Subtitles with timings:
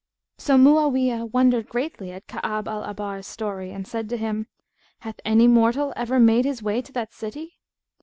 [0.39, 4.47] So Mu'awiyah wondered greatly at Ka'ab al Ahbar's story and said to him,
[5.01, 7.59] "Hath any mortal ever made his way to that city?"